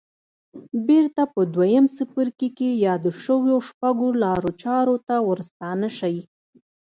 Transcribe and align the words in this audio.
بېرته 0.87 1.23
په 1.33 1.41
دويم 1.53 1.85
څپرکي 1.95 2.49
کې 2.57 2.69
يادو 2.85 3.11
شويو 3.23 3.57
شپږو 3.67 4.07
لارو 4.23 4.49
چارو 4.61 4.95
ته 5.07 5.15
ورستانه 5.29 5.87
شئ. 5.97 6.17